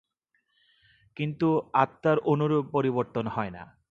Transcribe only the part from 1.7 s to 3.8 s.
আত্মার অনুরূপ পরিবর্তন হয় না।